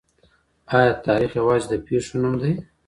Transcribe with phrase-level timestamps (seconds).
[0.77, 2.53] آیا تاريخ يوازې د پېښو نوم دی؟